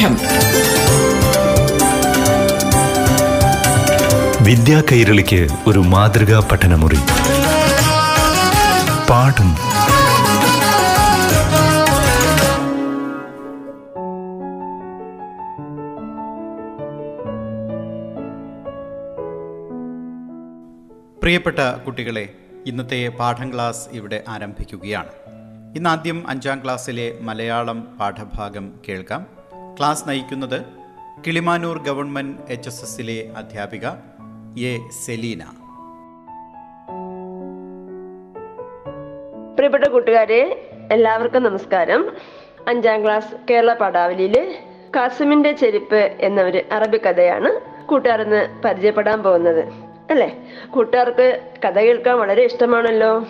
പാഠം 0.00 0.16
വിദ്യാ 4.44 4.82
കൈരളിക്ക് 4.92 5.48
ഒരു 5.66 5.78
മാതൃകാ 5.78 6.48
പഠനമുറി. 6.52 6.98
പാഠം. 9.10 9.50
പ്രിയപ്പെട്ട 21.22 21.58
കുട്ടികളെ 21.86 22.28
ഇന്നത്തെ 22.66 23.08
പാഠം 23.08 23.54
ക്ലാസ് 23.54 23.88
ഇവിടെ 23.92 24.22
ആരംഭിക്കുകയാണ്. 24.28 25.12
ഇന്നാദ്യം 25.76 26.28
അഞ്ചാം 26.28 26.60
ക്ലാസ്സിലെ 26.64 27.12
മലയാളം 27.20 27.80
പാഠഭാഗം 28.00 28.72
കേൾക്കാം. 28.88 29.39
ക്ലാസ് 29.78 30.08
നയിക്കുന്നത് 30.08 30.66
കിളിമാനൂർ 31.26 31.82
ഗവൺമെന്റ് 31.82 32.38
എച്ച് 32.50 32.68
എസ് 32.68 32.84
എസിലെ 32.84 33.30
അധ്യാപിക 33.36 33.86
എ 34.60 34.88
സെലീന. 35.06 35.44
പ്രിയപ്പെട്ട 39.54 39.84
കൂട്ടുകാരെ 39.84 40.70
എല്ലാവർക്കും 40.92 41.42
നമസ്കാരം. 41.42 42.12
അഞ്ചാം 42.68 43.04
ക്ലാസ് 43.04 43.34
കേരള 43.50 43.74
പാഠാവലിയിൽ 43.74 44.56
കാസിമിന്റെ 44.96 45.52
ചെരുപ്പ് 45.52 46.16
എന്ന 46.20 46.42
ഒരു 46.42 46.62
അറബി 46.72 46.98
കഥയാണ് 46.98 47.60
കൂട്ടുകാരെന്ന് 47.86 48.62
പരിചയപ്പെടാൻ 48.62 49.22
പോകുന്നത്. 49.22 49.64
അല്ലേ? 50.10 50.48
കൂട്ടുകാർക്ക് 50.70 51.52
കഥ 51.64 51.78
കേൾക്കാൻ 51.78 52.18
വളരെ 52.18 52.44
ഇഷ്ടമാണല്ലോ. 52.44 53.26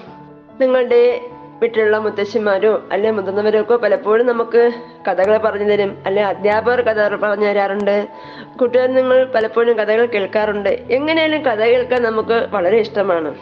നിങ്ങളുടെ 0.60 1.29
വീട്ടിലുള്ള 1.60 1.98
മുത്തശ്ശിമാരോ 1.98 2.82
അല്ലെ 2.92 3.10
മുതിർന്നവരോ 3.10 3.60
ഒക്കെ 3.60 3.76
പലപ്പോഴും 3.76 4.26
നമുക്ക് 4.26 4.70
കഥകൾ 5.08 5.36
പറഞ്ഞു 5.36 5.64
തരും 5.64 5.98
അല്ലെ 6.06 6.24
അധ്യാപകർ 6.24 6.80
കഥ 6.80 7.16
പറഞ്ഞു 7.16 7.46
തരാറുണ്ട്. 7.46 8.08
കൂട്ടുകാർ 8.56 8.94
നിങ്ങൾ 8.94 9.24
പലപ്പോഴും 9.24 9.76
കഥകൾ 9.76 10.06
കേൾക്കാറുണ്ട്. 10.06 10.68
എങ്ങനെയാലും 10.68 11.42
കഥ 11.42 11.62
കേൾക്കാൻ 11.64 12.02
നമുക്ക് 12.02 12.48
വളരെ 12.50 12.78
ഇഷ്ടമാണ്. 12.78 13.34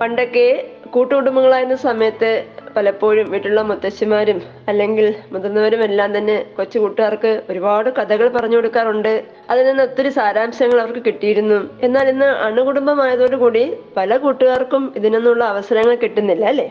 പണ്ടൊക്കെ 0.00 0.70
കൂട്ടുകുടുംബങ്ങളായിരുന്ന 0.90 1.76
സമയത്ത് 1.76 2.44
പലപ്പോഴും 2.76 3.30
വീട്ടിലുള്ള 3.30 3.62
മുത്തശ്ശിമാരും 3.62 4.42
അല്ലെങ്കിൽ 4.68 5.14
മുതിർന്നവരും 5.32 5.84
എല്ലാം 5.84 6.18
തന്നെ 6.18 6.36
കൊച്ചു 6.56 6.78
കൂട്ടുകാർക്ക് 6.78 7.42
ഒരുപാട് 7.50 7.90
കഥകൾ 7.90 8.28
പറഞ്ഞു 8.28 8.56
കൊടുക്കാറുണ്ട്. 8.56 9.24
അതിൽ 9.50 9.66
നിന്ന് 9.66 9.82
ഒത്തിരി 9.82 10.08
സാരാംശങ്ങൾ 10.08 10.80
അവർക്ക് 10.80 11.04
കിട്ടിയിരുന്നു. 11.04 11.70
എന്നാൽ 11.82 12.08
ഇന്ന് 12.08 12.26
അണുകുടുംബമായതോടുകൂടി 12.26 13.76
പല 13.96 14.16
കൂട്ടുകാർക്കും 14.16 14.92
ഇതിനൊന്നുള്ള 14.96 15.44
അവസരങ്ങൾ 15.44 15.94
കിട്ടുന്നില്ല 15.94 16.44
അല്ലേ? 16.44 16.68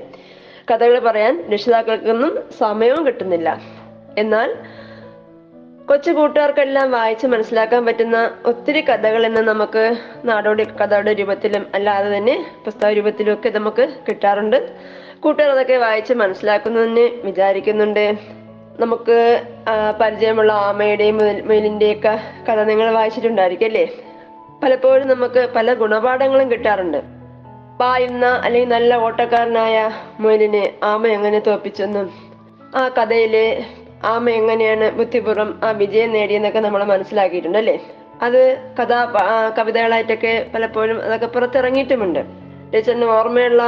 കഥകൾ 0.72 1.00
പറയാൻ 1.00 1.50
രക്ഷിതാക്കൾക്കൊന്നും 1.54 2.44
സമയവും 2.58 3.08
കിട്ടുന്നില്ല. 3.08 3.62
എന്നാൽ 4.18 4.56
കൊച്ചു 5.90 6.12
കൂട്ടുകാർക്കെല്ലാം 6.12 6.92
വായിച്ച് 6.92 7.28
മനസ്സിലാക്കാൻ 7.28 7.86
പറ്റുന്ന 7.86 8.32
ഒത്തിരി 8.46 8.82
കഥകൾ 8.82 9.26
ഇന്ന് 9.26 9.42
നമുക്ക് 9.42 9.98
നാടോടി 10.24 10.64
കഥയുടെ 10.64 11.14
രൂപത്തിലും 11.14 11.66
അല്ലാതെ 11.74 12.18
തന്നെ 12.18 12.46
പുസ്തക 12.66 12.90
രൂപത്തിലും 12.90 13.34
ഒക്കെ 13.34 13.50
നമുക്ക് 13.50 13.90
കിട്ടാറുണ്ട്. 14.08 14.76
കൂട്ടുകാർ 15.20 15.52
അതൊക്കെ 15.52 15.74
വായിച്ച് 15.74 16.14
മനസ്സിലാക്കുന്നതിന് 16.14 17.26
വിചാരിക്കുന്നുണ്ട്. 17.26 18.18
നമുക്ക് 18.80 19.44
പരിചയമുള്ള 20.02 20.54
ആമയുടെയും 20.54 21.18
മുയൽ- 21.18 21.44
മുയലിന്റെയും 21.44 21.98
ഒക്കെ 21.98 22.20
കഥ 22.50 22.60
നിങ്ങൾ 22.60 22.92
വായിച്ചിട്ടുണ്ടായിരിക്കും 22.92 23.66
അല്ലേ? 23.66 23.88
പലപ്പോഴും 24.64 25.08
നമുക്ക് 25.08 25.50
പല 25.56 25.74
ഗുണപാഠങ്ങളും 25.74 26.52
കിട്ടാറുണ്ട്. 26.52 27.17
പായുന്ന 27.80 28.26
അല്ലെങ്കിൽ 28.26 28.72
നല്ല 28.74 28.96
ഓട്ടക്കാരനായ 28.96 29.92
മുയലിനെ 30.20 30.74
ആമ 30.84 31.08
എങ്ങനെ 31.08 31.40
തോപ്പിച്ചെന്നും 31.40 32.08
ആ 32.76 32.90
കഥയിലെ 32.90 33.66
ആമ 34.06 34.30
എങ്ങനെയാണ് 34.30 34.92
ബുദ്ധിപൂർവം 34.92 35.60
ആ 35.64 35.72
വിജയം 35.72 36.12
നേടിയെന്നൊക്കെ 36.12 36.60
നമ്മൾ 36.60 36.84
മനസ്സിലാക്കിയിട്ടുണ്ട് 36.84 37.58
അല്ലേ? 37.58 37.80
അത് 38.22 38.40
കഥാ 38.80 39.00
കവിതകളായിട്ടൊക്കെ 39.58 40.46
പലപ്പോഴും 40.54 41.04
അതൊക്കെ 41.04 41.26
പുറത്തിറങ്ങിയിട്ടുമുണ്ട്. 41.26 42.22
ടീച്ചറിന് 42.74 43.06
ഓർമ്മയുള്ള 43.06 43.64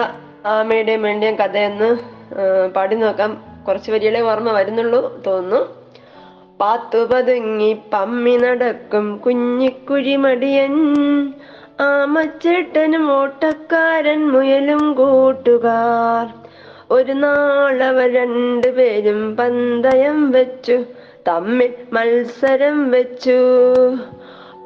ആമയുടെയും 0.46 1.02
വേണ്ടിയും 1.02 1.36
കഥയെന്ന് 1.36 1.90
പാടി 2.76 2.96
നോക്കാം. 2.96 3.32
കുറച്ച് 3.68 3.92
വരികളെ 3.92 4.22
ഓർമ്മ 4.22 4.52
വരുന്നുള്ളൂ 4.52 5.22
തോന്നുന്നു. 5.28 5.60
പാത്തു 6.62 6.98
പതുങ്ങി 6.98 7.82
പമ്മി 7.94 8.38
നടക്കും 8.38 9.18
കുഞ്ഞിക്കുഴിമടിയൻ. 9.18 10.74
ആമച്ചേട്ടനും 11.80 13.12
ഓട്ടക്കാരൻ 13.12 14.32
മുയലും 14.32 14.94
കൂട്ടുകാർ. 14.94 16.28
ഒരു 16.92 17.12
നാളവ 17.12 18.08
രണ്ടുപേരും 18.08 19.36
പന്തയം 19.36 20.32
വെച്ചു 20.32 20.84
തമ്മിൽ 21.28 21.72
മത്സരം 21.94 22.92
വെച്ചു. 22.92 23.40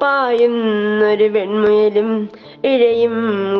പായുന്നൊരു 0.02 1.24
വെൺമുയലും 1.24 2.28
ഇഴയും 2.64 3.16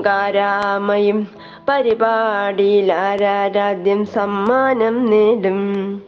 കാരാമയും 0.06 1.28
പരിപാടിയിൽ 1.69 2.93
ആരാരാദ്യം 2.93 4.06
സമ്മാനം 4.06 5.10
നേടും. 5.10 6.03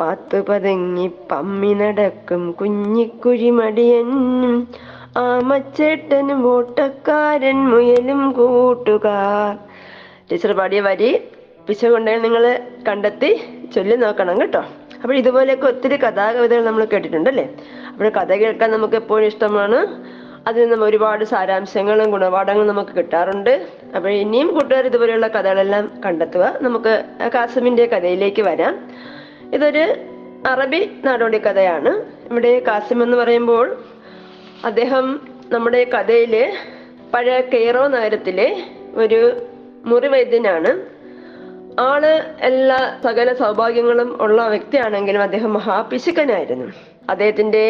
പാത്തു 0.00 0.44
പതുങ്ങി 0.48 1.10
പമ്മി 1.30 1.74
നടക്കും 1.74 2.52
കുഞ്ഞിക്കുഴിമടിയനും 2.52 4.68
ആമച്ചേട്ടനും 5.18 6.40
ഓട്ടക്കാരൻ 6.54 7.58
മുയലും 7.70 8.32
കൂട്ടുകാർ 8.32 9.56
ടീച്ചർ 10.30 10.52
പാടിയ 10.52 10.80
വരി 10.80 11.10
പിശകുണ്ടെങ്കിൽ 11.68 12.22
നിങ്ങൾ 12.22 12.44
കണ്ടെത്തി 12.88 13.30
ചൊല്ലി 13.74 13.96
നോക്കണം 13.96 14.40
കേട്ടോ. 14.40 14.62
അപ്പോൾ 15.02 15.14
ഇതുപോലെയൊക്കെ 15.14 15.66
ഒത്തിരി 15.66 15.96
കഥാകവിതകൾ 15.96 16.64
നമ്മൾ 16.64 16.84
കേട്ടിട്ടുണ്ട് 16.84 17.30
അല്ലേ 17.30 17.46
അപ്പോൾ 17.92 18.08
കഥ 18.08 18.32
കേൾക്കാൻ 18.34 18.70
നമുക്ക് 18.70 18.94
എപ്പോഴും 18.94 19.26
ഇഷ്ടമാണ്. 19.26 19.78
അതിൽ 20.46 20.62
നിന്നും 20.62 20.84
ഒരുപാട് 20.84 21.24
സാരാംശങ്ങളും 21.24 22.10
ഗുണപാഠങ്ങളും 22.10 22.66
നമുക്ക് 22.66 22.90
കിട്ടാറുണ്ട്. 22.90 23.66
അപ്പോൾ 23.96 24.08
ഇനിയും 24.08 24.54
കൂട്ടുകാർ 24.54 24.86
ഇതുപോലെയുള്ള 24.86 25.28
കഥകളെല്ലാം 25.28 25.92
കണ്ടെത്തുക. 26.06 26.54
നമുക്ക് 26.60 27.04
കാസിമിന്റെ 27.34 27.86
കഥയിലേക്ക് 27.86 28.42
വരാം. 28.42 28.74
ഇതൊരു 29.54 29.84
അറബി 30.46 30.90
നാടോടി 31.04 31.38
കഥയാണ് 31.38 31.90
ഇവിടെ 32.30 32.58
കാസിം 32.68 33.02
എന്ന് 33.02 33.16
പറയുമ്പോൾ 33.16 33.76
അദ്ദേഹം 34.64 35.20
നമ്മുടെ 35.52 35.84
കഥയിലെ 35.84 36.52
പഴയ 37.14 37.40
കെയ്റോ 37.40 37.86
നഗരത്തിലെ 37.88 38.48
ഒരു 38.94 39.20
മുറിവൈദ്യനാണ്. 39.84 40.70
ആൾ 41.80 42.02
എല്ലാ 42.40 42.78
സകല 43.04 43.32
സൗഭാഗ്യങ്ങളും 43.32 44.22
ഉള്ള 44.22 44.48
വ്യക്തിയാണെങ്കിലും 44.48 45.22
അദ്ദേഹം 45.22 45.52
മഹാപിശുക്കനായിരുന്നു 45.52 46.68
അദ്ദേഹത്തിന്റെ 47.10 47.64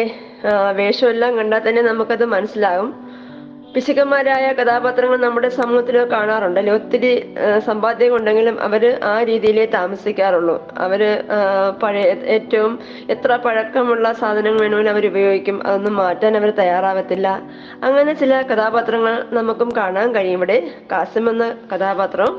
വേഷം 0.45 0.77
വേഷമെല്ലാം 0.79 1.37
കണ്ടാൽ 1.37 1.69
തന്നെ 1.69 1.81
നമുക്കത് 1.81 2.25
മനസ്സിലാകും. 2.25 3.10
പിശുക്കന്മാരായ 3.75 4.45
കഥാപാത്രങ്ങൾ 4.53 5.17
നമ്മുടെ 5.17 5.49
സമൂഹത്തിൽ 5.49 5.97
കാണാറുണ്ട്. 6.13 6.57
അല്ലെ 6.59 6.73
ഒത്തിരി 6.73 7.11
സമ്പാദ്യം 7.67 8.15
ഉണ്ടെങ്കിലും 8.15 8.55
അവർ 8.61 8.83
ആ 9.03 9.23
രീതിയിലേ 9.23 9.65
താമസിക്കാറുള്ളൂ. 9.65 10.55
അവർ 10.77 11.01
പഴയ 11.83 12.01
ഏറ്റവും 12.35 12.73
എത്ര 13.09 13.35
പഴക്കമുള്ള 13.35 14.13
സാധനങ്ങൾ 14.13 14.59
വേണമെങ്കിലും 14.61 14.91
അവർ 14.91 15.05
ഉപയോഗിക്കും. 15.07 15.67
അതൊന്നും 15.67 15.95
മാറ്റാൻ 15.95 16.37
അവർ 16.37 16.49
തയ്യാറാവത്തില്ല. 16.59 17.27
അങ്ങനെ 17.83 18.13
ചില 18.13 18.41
കഥാപാത്രങ്ങൾ 18.41 19.15
നമുക്കും 19.31 19.71
കാണാൻ 19.77 20.15
കഴിയും. 20.15 20.37
ഇവിടെ 20.41 20.57
കാസിം 20.91 21.29
എന്ന 21.29 21.47
കഥാപാത്രം 21.71 22.31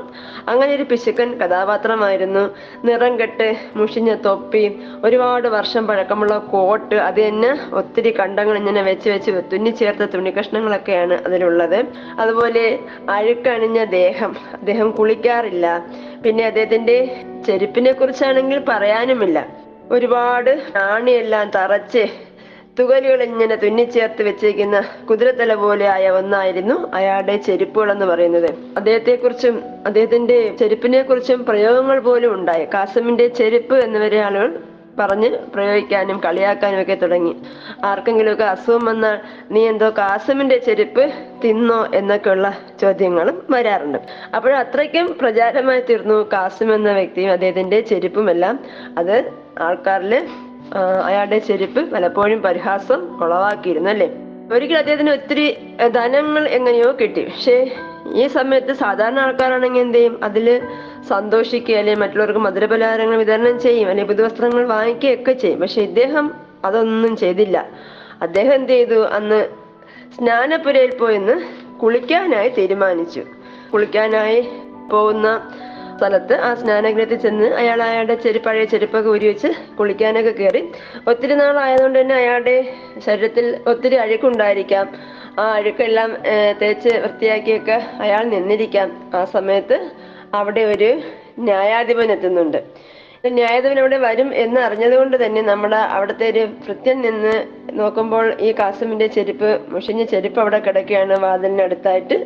അങ്ങനെ 0.49 0.71
ഒരു 0.75 0.83
പിശുക്കൻ 0.83 1.31
കഥാപാത്രമായിരുന്നു. 1.41 2.45
നിറം 2.85 3.19
കെട്ട് 3.19 3.49
മുഷിഞ്ഞ 3.75 4.15
തൊപ്പി 4.27 4.63
ഒരുപാട് 5.03 5.47
വർഷം 5.47 5.87
പഴക്കമുള്ള 5.87 6.37
കോട്ട് 6.53 6.95
അത് 6.95 7.27
തന്നെ 7.27 7.51
ഒത്തിരി 7.73 8.13
കണ്ടങ്ങൾ 8.19 8.57
ഇങ്ങനെ 8.57 8.81
വെച്ച് 8.83 9.09
വെച്ച് 9.09 9.31
തുന്നിച്ചേർത്ത 9.53 10.03
തുണി 10.15 10.33
കഷ്ണങ്ങളൊക്കെയാണ് 10.39 11.17
അതിലുള്ളത് 11.25 11.85
അതുപോലെ 12.19 12.79
അഴുക്കണിഞ്ഞ 13.09 13.83
ദേഹം. 13.83 14.35
അദ്ദേഹം 14.53 14.91
കുളിക്കാറില്ല. 14.91 15.85
പിന്നെ 16.25 16.45
അദ്ദേഹത്തിന്റെ 16.45 17.21
ചെരുപ്പിനെ 17.47 17.91
കുറിച്ചാണെങ്കിൽ 17.91 18.61
പറയാനുമില്ല. 18.67 19.47
ഒരുപാട് 19.91 20.61
നാണിയെല്ലാം 20.75 21.51
തറച്ച് 21.55 22.07
തുകലുകൾ 22.79 23.23
ഇങ്ങനെ 23.23 23.55
തുന്നിച്ചേർത്ത് 23.55 24.23
വെച്ചിരിക്കുന്ന 24.23 24.83
കുതിരത്തല 25.09 25.53
പോലെ 25.53 25.87
ആയ 25.87 26.09
ഒന്നായിരുന്നു 26.09 26.91
അയാളുടെ 26.93 27.37
ചെരുപ്പുകൾ 27.37 27.91
എന്ന് 27.91 28.05
പറയുന്നത്. 28.05 28.49
അദ്ദേഹത്തെക്കുറിച്ചും 28.77 29.63
അദ്ദേഹത്തിന്റെ 29.85 30.55
ചെരുപ്പിനെ 30.59 31.01
കുറിച്ചും 31.01 31.45
പ്രയോഗങ്ങൾ 31.45 31.99
പോലും 31.99 32.33
ഉണ്ടായി. 32.33 32.65
കാസമിന്റെ 32.73 33.27
ചെരുപ്പ് 33.27 33.75
എന്നിവരെ 33.75 34.19
ആളുകൾ 34.19 34.59
പറഞ്ഞ് 34.99 35.29
പ്രയോഗിക്കാനും 35.53 36.21
കളിയാക്കാനും 36.25 36.81
ഒക്കെ 36.81 36.95
തുടങ്ങി. 36.95 37.35
ആർക്കെങ്കിലുമൊക്കെ 37.83 38.43
അസുഖം 38.43 38.85
വന്നാൽ 38.85 39.19
നീ 39.51 39.67
എന്തോ 39.67 39.89
കാസമിന്റെ 39.89 40.57
ചെരുപ്പ് 40.57 41.13
തിന്നോ 41.43 41.87
എന്നൊക്കെയുള്ള 41.95 42.57
ചോദ്യങ്ങളും 42.81 43.47
വരാറുണ്ട്. 43.49 43.97
അപ്പോൾ 44.35 44.55
അത്രയ്ക്കും 44.55 45.17
പ്രചാരമായി 45.21 45.81
തീർന്നു 45.81 46.29
കാസിം 46.33 46.75
എന്ന 46.75 46.91
വ്യക്തിയും 46.91 47.31
അദ്ദേഹത്തിന്റെ 47.31 47.79
ചെരുപ്പുമെല്ലാം 47.79 48.59
അത് 48.97 49.31
ആൾക്കാരിൽ 49.59 50.27
അയാളുടെ 51.03 51.39
ചെരുപ്പ് 51.39 51.91
പലപ്പോഴും 51.91 52.41
പരിഹാസം 52.41 53.23
ഉളവാക്കിയിരുന്നു 53.23 53.89
അല്ലേ? 53.89 54.09
ഒരിക്കലും 54.53 54.79
അദ്ദേഹത്തിന് 54.79 55.11
ഒത്തിരി 55.11 55.57
ധനങ്ങൾ 55.87 56.47
എങ്ങനെയോ 56.47 56.91
കിട്ടി. 57.01 57.23
പക്ഷേ 57.23 57.57
ഈ 58.11 58.27
സമയത്ത് 58.27 58.73
സാധാരണ 58.73 59.19
ആൾക്കാരാണെങ്കിൽ 59.19 59.81
എന്ത് 59.81 59.97
ചെയ്യും? 59.97 60.23
അതിൽ 60.23 60.61
സന്തോഷിക്കുക 61.07 61.75
അല്ലെങ്കിൽ 61.75 62.01
മറ്റുള്ളവർക്ക് 62.01 62.39
മധുരപലഹാരങ്ങൾ 62.39 63.17
വിതരണം 63.17 63.59
ചെയ്യും 63.59 63.89
അല്ലെങ്കിൽ 63.89 64.13
പുതുവസ്ത്രങ്ങൾ 64.13 64.65
വാങ്ങിക്കുകയൊക്കെ 64.65 65.31
ചെയ്യും. 65.31 65.59
പക്ഷെ 65.59 65.81
ഇദ്ദേഹം 65.81 66.33
അതൊന്നും 66.65 67.15
ചെയ്തില്ല. 67.15 67.69
അദ്ദേഹം 68.21 68.55
എന്ത് 68.55 68.71
ചെയ്തു? 68.71 69.07
അന്ന് 69.07 69.47
സ്നാനപുരയിൽ 70.17 70.95
പോയിന്ന് 70.95 71.41
കുളിക്കാനായി 71.79 72.49
തീരുമാനിച്ചു. 72.49 73.21
കുളിക്കാനായി 73.73 74.49
പോകുന്ന 74.91 75.51
സ്ഥലത്ത് 76.03 76.35
ആ 76.45 76.47
സ്നാനഗ്രഹത്തിൽ 76.59 77.19
ചെന്ന് 77.25 77.47
അയാൾ 77.59 77.79
അയാളുടെ 77.87 78.15
ചെരു 78.23 78.39
പഴയ 78.45 78.63
ചെരുപ്പൊക്കെ 78.71 79.09
ഊരി 79.09 79.25
വെച്ച് 79.29 79.49
കുളിക്കാനൊക്കെ 79.77 80.33
കയറി 80.39 80.61
ഒത്തിരി 81.09 81.35
നാളായതുകൊണ്ട് 81.41 81.97
തന്നെ 81.99 82.15
അയാളുടെ 82.15 82.55
ശരീരത്തിൽ 83.05 83.45
ഒത്തിരി 83.71 83.95
അഴുക്കുണ്ടായിരിക്കാം. 83.95 84.87
ആ 85.39 85.43
അഴുക്കെല്ലാം 85.57 86.09
തേച്ച് 86.61 86.91
വൃത്തിയാക്കിയൊക്കെ 87.03 87.77
അയാൾ 88.05 88.23
നിന്നിരിക്കാം. 88.33 88.89
ആ 89.17 89.21
സമയത്ത് 89.35 89.77
അവിടെ 90.39 90.63
ഒരു 90.73 90.89
ന്യായാധിപൻ 91.47 92.11
എത്തുന്നുണ്ട്. 92.15 92.59
ന്യായാധിപൻ 93.37 93.77
അവിടെ 93.81 93.97
വരും 94.05 94.29
എന്ന് 94.43 94.59
അറിഞ്ഞതുകൊണ്ട് 94.67 95.15
തന്നെ 95.25 95.41
നമ്മുടെ 95.51 95.81
അവിടുത്തെ 95.95 96.25
ഒരു 96.33 96.43
ഭൃത്യൻ 96.65 96.97
നിന്ന് 97.01 97.35
നോക്കുമ്പോൾ 97.79 98.25
ഈ 98.47 98.49
കാസിമിന്റെ 98.59 99.07
ചെരുപ്പ് 99.17 99.51
മുഷിഞ്ഞ 99.73 100.03
ചെരുപ്പ് 100.13 100.39
അവിടെ 100.43 100.59
കിടക്കുകയാണ് 100.59 101.17
വാതിലിനടുത്തായിട്ട്. 101.25 102.17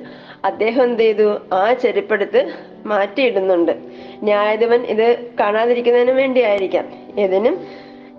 അദ്ദേഹം 0.47 0.83
എന്ത് 0.83 1.03
ചെയ്തു? 1.03 1.37
ആ 1.53 1.73
ചെരുപ്പെടുത്ത് 1.73 2.53
മാറ്റിയിടുന്നുണ്ട്. 2.85 3.71
ന്യായാധിപൻ 4.23 4.81
ഇത് 4.81 5.07
കാണാതിരിക്കുന്നതിന് 5.39 6.11
വേണ്ടിയായിരിക്കാം. 6.11 6.85
ഏതിനും 7.19 7.57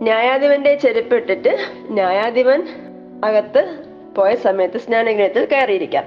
ന്യായാധിപന്റെ 0.02 0.74
ചെരുപ്പിട്ടിട്ട് 0.74 1.52
ന്യായാധിപൻ 1.88 2.62
അകത്ത് 3.24 3.62
പോയ 4.16 4.34
സമയത്ത് 4.34 4.78
സ്നാനഗ്രഹത്തിൽ 4.78 5.44
കയറിയിരിക്കാം. 5.44 6.04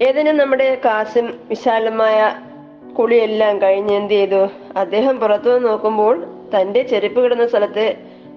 ഏതിനും 0.00 0.36
നമ്മുടെ 0.36 0.80
കാസിം 0.84 1.26
വിശാലമായ 1.48 2.18
കുളിയെല്ലാം 2.98 3.62
കഴിഞ്ഞ് 3.62 3.94
എന്ത് 3.96 4.14
ചെയ്തു? 4.14 4.48
അദ്ദേഹം 4.76 5.20
പുറത്തു 5.20 5.58
നോക്കുമ്പോൾ 5.58 6.24
തന്റെ 6.56 6.82
ചെരുപ്പ് 6.82 7.20
കിടന്ന 7.20 7.46
സ്ഥലത്ത് 7.46 7.94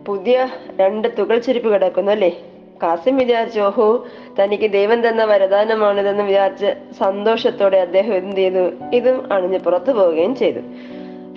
പുതിയ 0.08 0.50
രണ്ട് 0.76 1.08
തുകൽ 1.20 1.40
ചെരുപ്പ് 1.40 1.74
കിടക്കുന്നു 1.74 2.12
അല്ലേ? 2.12 2.32
കാസിം 2.84 3.18
വിചാരിച്ചു 3.18 3.60
ഓഹോ 3.60 4.06
തനിക്ക് 4.40 4.72
ദൈവം 4.72 5.08
തന്ന 5.08 5.24
വരദാനമാണിതെന്ന് 5.24 6.24
വിചാരിച്ച് 6.24 6.74
സന്തോഷത്തോടെ 7.00 7.78
അദ്ദേഹം 7.78 8.16
എന്ത് 8.16 8.36
ചെയ്തു? 8.36 8.72
ഇതും 8.94 9.34
അണിഞ്ഞ് 9.34 9.60
പുറത്തു 9.60 9.92
പോവുകയും 9.92 10.36
ചെയ്തു. 10.36 10.60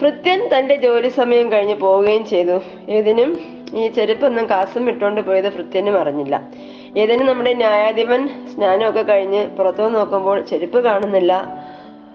ഭൃത്യൻ 0.02 0.50
തന്റെ 0.58 0.76
ജോലി 0.76 1.08
സമയം 1.08 1.52
കഴിഞ്ഞ് 1.52 1.74
പോവുകയും 1.74 2.26
ചെയ്തു. 2.26 2.60
ഏതിനും 2.88 3.38
ഈ 3.74 3.88
ചെരുപ്പൊന്നും 3.88 4.50
കാസും 4.50 4.88
ഇട്ടുകൊണ്ട് 4.88 5.20
പോയത് 5.20 5.52
ഭൃത്യനും 5.52 6.00
അറിഞ്ഞില്ല. 6.00 6.48
ഏതിനും 6.96 7.26
നമ്മുടെ 7.26 7.54
ന്യായാധിപൻ 7.54 8.28
സ്നാനമൊക്കെ 8.54 9.02
കഴിഞ്ഞ് 9.02 9.46
പുറത്തു 9.46 9.88
നോക്കുമ്പോൾ 9.88 10.40
ചെരുപ്പ് 10.40 10.84
കാണുന്നില്ല. 10.84 11.32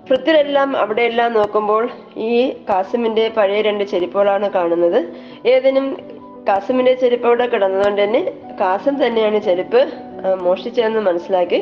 ഭൃത്യരെല്ലാം 0.10 0.78
അവിടെയെല്ലാം 0.78 1.34
നോക്കുമ്പോൾ 1.34 1.90
ഈ 2.18 2.54
കാസിമിന്റെ 2.70 3.32
പഴയ 3.38 3.62
രണ്ട് 3.62 3.84
ചെരുപ്പുകളാണ് 3.84 4.50
കാണുന്നത്. 4.50 5.14
ഏതിനും 5.48 5.98
കാസിമിന്റെ 6.48 6.94
ചെരുപ്പ് 6.94 7.28
അവിടെ 7.28 7.46
കിടന്നതുകൊണ്ട് 7.48 8.04
തന്നെ 8.04 8.32
കാസിം 8.60 8.96
തന്നെയാണ് 9.06 9.40
ചെരുപ്പ്. 9.42 9.82
മോഷ്ടിച്ചതെന്ന് 10.44 11.00
മനസ്സിലാക്കി 11.00 11.60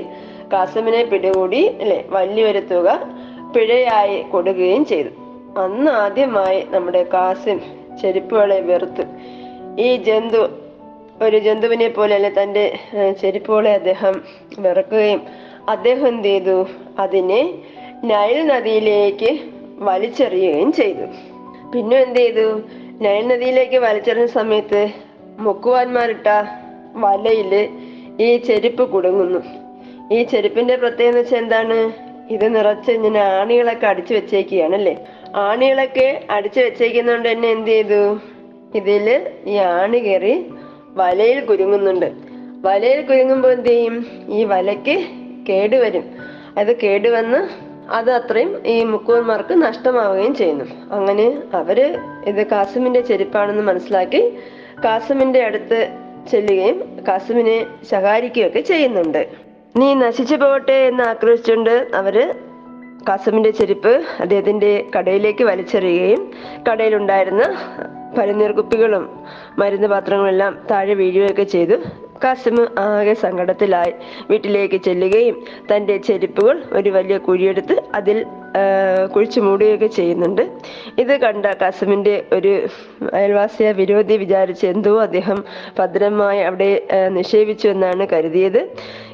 കാസമിനെ 0.54 1.04
പിടികൂടി 1.04 1.62
അല്ലെ 1.82 2.00
വലിയൊരു 2.10 2.62
തുക 2.72 2.90
പിഴയായി 3.56 4.22
കൊടുക്കുകയും 4.22 4.86
ചെയ്തു. 4.86 5.10
അന്ന് 5.64 5.92
ആദ്യമായി 5.92 6.60
നമ്മുടെ 6.72 7.02
കാസിം 7.14 7.62
ചെരുപ്പുകളെ 8.02 8.60
വെറുത്തു. 8.60 9.04
ഈ 9.82 9.96
ജന്തു 9.96 10.44
ഒരു 11.22 11.38
ജന്തുവിനെ 11.38 11.88
പോലെ 11.88 12.14
അല്ലെ 12.16 12.32
തന്റെ 12.42 12.64
ചെരുപ്പുകളെ 13.22 13.74
അദ്ദേഹം 13.74 14.16
വെറുക്കുകയും 14.60 15.22
അദ്ദേഹം 15.70 16.08
എന്ത് 16.08 16.28
ചെയ്തു? 16.28 16.58
അതിനെ 17.00 17.42
നൈൽ 18.04 18.48
നദിയിലേക്ക് 18.48 19.32
വലിച്ചെറിയുകയും 19.90 20.72
ചെയ്തു. 20.72 21.06
പിന്നെ 21.74 21.98
എന്ത് 21.98 22.20
ചെയ്തു? 22.20 22.48
നൈൽ 23.02 23.24
നദിയിലേക്ക് 23.28 23.78
വലിച്ചെറിഞ്ഞ 23.78 24.26
സമയത്ത് 24.26 24.82
മുക്കുവാന്മാരിട്ട 25.40 26.28
വലയിൽ 26.96 27.70
ഈ 28.22 28.38
ചെരുപ്പ് 28.38 28.90
കുടുങ്ങുന്നു. 28.90 29.40
ഈ 30.14 30.24
ചെരുപ്പിന്റെ 30.24 30.76
പ്രത്യേകത 30.76 31.16
വെച്ചാൽ 31.16 31.38
എന്താണ്? 31.38 31.92
ഇത് 32.34 32.56
നിറച്ച് 32.56 32.92
ഇങ്ങനെ 32.92 33.20
ആണികളൊക്കെ 33.20 33.88
അടിച്ചു 33.88 34.14
വെച്ചേക്കുകയാണ് 34.14 34.76
അല്ലേ 34.76 34.98
ആണികളൊക്കെ 35.36 36.22
അടിച്ചു 36.30 36.60
വെച്ചേക്കുന്നോണ്ട് 36.60 37.30
തന്നെ 37.30 37.52
എന്ത് 37.52 37.68
ചെയ്തു? 37.68 38.20
ഇതിൽ 38.76 39.28
ഈ 39.46 39.56
ആണി 39.56 39.98
കയറി 39.98 40.46
വലയിൽ 40.94 41.46
കുരുങ്ങുന്നുണ്ട്. 41.46 42.12
വലയിൽ 42.62 43.02
കുരുങ്ങുമ്പോൾ 43.02 43.52
എന്ത് 43.52 43.70
ചെയ്യും? 43.70 44.06
ഈ 44.30 44.44
വലയ്ക്ക് 44.44 45.06
കേടുവരും 45.50 46.04
അത് 46.58 46.80
കേടുവന്ന് 46.80 47.74
അത് 47.90 48.12
അത്രയും 48.12 48.68
ഈ 48.68 48.84
മുക്കുവന്മാർക്ക് 48.84 49.54
നഷ്ടമാവുകയും 49.54 50.36
ചെയ്യുന്നു. 50.36 50.66
അങ്ങനെ 50.92 51.38
അവർ 51.54 52.00
ഇത് 52.26 52.48
കാസിമിന്റെ 52.48 53.02
ചെരുപ്പാണെന്ന് 53.02 53.64
മനസ്സിലാക്കി 53.64 54.38
കാസിമിന്റെ 54.86 55.44
അടുത്ത് 55.44 56.04
ചെല്ലുകയും 56.32 57.06
കാസിമിനെ 57.08 57.66
ശകാരിക്കുകയൊക്കെ 57.92 58.60
ചെയ്യുന്നുണ്ട്. 58.60 59.28
നീ 59.76 59.94
നശിച്ചു 59.94 60.36
പോകട്ടെ 60.36 60.72
എന്ന് 60.72 61.04
ആക്രോശിച്ചുകൊണ്ട് 61.04 61.88
അവർ 61.94 62.36
കാസിമിന്റെ 63.10 63.50
ചെരുപ്പ് 63.50 64.04
അദ്ദേഹത്തിന്റെ 64.20 64.86
കടയിലേക്ക് 64.98 65.44
വലിച്ചെറിയുകയും 65.44 66.32
കടയിലുണ്ടായിരുന്ന 66.70 67.44
പനിനീർ 68.18 68.52
കുപ്പികളും 68.52 69.24
മരുന്ന് 69.58 69.88
പാത്രങ്ങളും 69.88 70.30
എല്ലാം 70.30 70.60
താഴെ 70.72 70.94
വീഴുകയൊക്കെ 70.94 71.44
ചെയ്തു. 71.44 71.74
കാസിം 72.24 72.68
ആകെ 72.80 73.14
സങ്കടത്തിലായി. 73.14 73.94
വീട്ടിലേക്ക് 74.30 74.82
ചെല്ലുകയും 74.82 75.44
തന്റെ 75.76 75.98
ചെരുപ്പുകൾ 75.98 76.64
ഒരു 76.72 76.90
വലിയ 76.90 77.18
കുഴിയെടുത്ത് 77.18 77.84
അതിൽ 77.94 78.26
കുഴിച്ചു 79.16 79.40
മൂടുകയൊക്കെ 79.40 79.88
ചെയ്യുന്നുണ്ട്. 79.88 80.42
ഇത് 81.00 81.18
കണ്ട 81.18 81.46
കാസിമിന്റെ 81.46 82.24
ഒരു 82.34 82.68
അയൽവാസിയ 83.14 83.72
വിരോധി 83.72 84.18
വിചാരിച്ച് 84.18 84.66
എന്തോ 84.66 85.02
അദ്ദേഹം 85.02 85.44
ഭദ്രമായി 85.80 86.40
അവിടെ 86.40 86.88
നിക്ഷേപിച്ചു 87.10 87.68
എന്നാണ് 87.68 88.08
കരുതിയത്. 88.14 88.70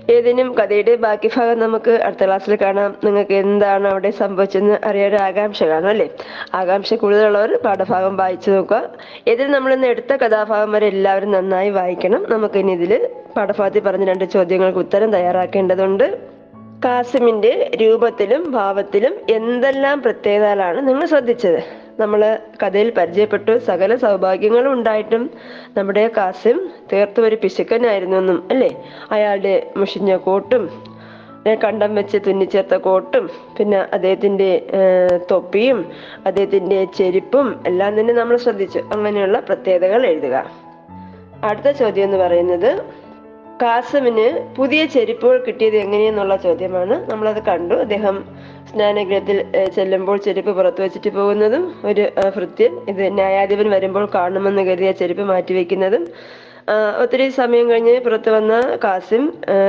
ഏതിനും 0.09 0.53
കഥയുടെ 0.53 0.95
ബാക്കി 0.95 1.29
ഭാഗം 1.35 1.59
നമുക്ക് 1.59 1.91
അടുത്ത 1.91 2.25
ക്ലാസ്സിൽ 2.25 2.55
കാണാം. 2.55 2.95
നിങ്ങൾക്ക് 3.03 3.33
എന്താണ് 3.33 3.87
അവിടെ 3.87 4.11
സംഭവിച്ചെന്ന് 4.11 4.77
അറിയാൻ 4.85 5.15
ആകാംക്ഷ 5.15 5.63
കാണും 5.63 5.89
അല്ലേ? 5.89 6.09
ആകാംക്ഷ 6.53 6.93
കൂടുതലുള്ളവർ 6.93 7.53
പാഠഭാഗം 7.65 8.17
വായിച്ചു 8.17 8.51
നോക്കുക. 8.51 8.81
ഇതിൽ 9.27 9.51
നമ്മൾ 9.51 9.73
ഇന്ന് 9.73 9.87
എടുത്ത 9.87 10.13
കഥാഭാഗം 10.13 10.71
വരെ 10.71 10.87
എല്ലാവരും 10.87 11.31
നന്നായി 11.31 11.69
വായിക്കണം. 11.69 12.25
നമുക്ക് 12.29 12.59
ഇനി 12.59 12.71
ഇതിൽ 12.71 13.09
പാഠഭാഗത്തിൽ 13.37 13.79
പറഞ്ഞ 13.79 14.05
രണ്ട് 14.05 14.25
ചോദ്യങ്ങൾക്ക് 14.25 14.79
ഉത്തരം 14.79 15.11
തയ്യാറാക്കേണ്ടതുണ്ട്. 15.11 16.38
കാസിമിന്റെ 16.85 17.71
രൂപത്തിലും 17.81 18.51
ഭാവത്തിലും 18.51 19.15
എന്തെല്ലാം 19.29 20.01
പ്രത്യേകതകളാണ് 20.01 20.87
നിങ്ങൾ 20.87 21.05
ശ്രദ്ധിച്ചത്? 21.05 21.59
നമ്മൾ 22.01 22.39
കഥയിൽ 22.63 22.89
പരിചയപ്പെട്ടു. 22.97 23.57
സകല 23.57 23.95
സൗഭാഗ്യങ്ങളും 23.95 24.73
ഉണ്ടായിട്ടും 24.73 25.23
നമ്മുടെ 25.77 26.11
കാസിം 26.17 26.69
തീർത്തും 26.93 27.25
ഒരു 27.25 27.37
പിശുക്കനായിരുന്നു 27.43 28.17
എന്നും 28.17 28.47
അല്ലേ? 28.51 28.69
അയാളുടെ 29.11 29.71
മുഷിഞ്ഞ 29.77 30.15
കോട്ടും 30.15 30.63
കണ്ടം 31.63 31.95
വെച്ച് 31.95 32.17
തുന്നിച്ചേർത്ത 32.27 32.75
കോട്ടും 32.75 33.29
പിന്നെ 33.57 33.77
അദ്ദേഹത്തിന്റെ 33.93 34.49
തൊപ്പിയും 35.31 35.79
അദ്ദേഹത്തിന്റെ 36.25 36.85
ചെരുപ്പും 36.97 37.63
എല്ലാം 37.67 37.99
തന്നെ 37.99 38.13
നമ്മൾ 38.13 38.37
ശ്രദ്ധിച്ചു. 38.37 38.79
അങ്ങനെയുള്ള 38.79 39.39
പ്രത്യേകതകൾ 39.39 40.07
എഴുതുക. 40.07 40.35
അടുത്ത 41.43 41.69
ചോദ്യം 41.71 42.03
എന്ന് 42.03 42.17
പറയുന്നത് 42.17 42.71
കാസമിന് 43.61 44.25
പുതിയ 44.57 44.81
ചെരുപ്പുകൾ 44.85 45.37
കിട്ടിയത് 45.47 45.75
എങ്ങനെയെന്നുള്ള 45.75 46.35
ചോദ്യമാണ്. 46.35 46.95
നമ്മളത് 47.11 47.41
കണ്ടു. 47.47 47.75
അദ്ദേഹം 47.75 48.15
സ്നാനഗ്രഹത്തിൽ 48.69 49.37
ചെല്ലുമ്പോൾ 49.75 50.17
ചെരുപ്പ് 50.17 50.51
പുറത്തു 50.57 50.81
വെച്ചിട്ട് 50.81 51.09
പോകുന്നതും 51.09 51.63
ഒരു 51.89 52.03
ഭൃത്യൻ 52.35 52.73
ഇത് 52.91 53.03
ന്യായാധിപൻ 53.19 53.69
വരുമ്പോൾ 53.75 54.05
കാണുമെന്ന് 54.15 54.61
കരുതിയ 54.61 54.91
ചെരുപ്പ് 55.01 55.25
മാറ്റിവെക്കുന്നതും 55.31 56.05
ഒത്തിരി 57.03 57.25
സമയം 57.37 57.65
കഴിഞ്ഞ് 57.69 57.93
പുറത്തു 58.05 58.29
വന്ന 58.29 58.53
കാസിം 58.83 59.23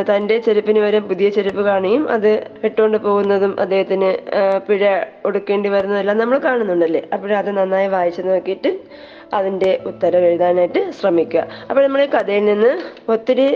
തന്റെ 0.08 0.36
ചെരുപ്പിന് 0.46 0.80
വരെ 0.84 0.98
പുതിയ 1.10 1.28
ചെരുപ്പ് 1.36 1.62
കാണുകയും 1.68 2.02
അത് 2.16 2.28
ഇട്ടുകൊണ്ട് 2.64 2.98
പോകുന്നതും 3.06 3.52
അദ്ദേഹത്തിന് 3.60 4.10
പിഴ 4.66 4.82
ഒടുക്കേണ്ടി 5.24 5.68
വരുന്നതെല്ലാം 5.68 6.18
നമ്മൾ 6.18 6.38
കാണുന്നുണ്ടല്ലേ? 6.38 7.02
അപ്പോഴത് 7.14 7.50
നന്നായി 7.60 7.88
വായിച്ചു 7.96 8.22
നോക്കിയിട്ട് 8.28 8.72
അതിന്റെ 9.38 9.72
ഉത്തരം 9.86 10.22
എഴുതാനായിട്ട് 10.28 10.80
ശ്രമിക്കുക. 10.90 11.42
അപ്പോൾ 11.70 11.82
നമ്മൾ 11.86 12.00
കഥയിൽ 12.14 12.44
നിന്ന് 12.44 12.72
ഒത്തിരി 13.14 13.48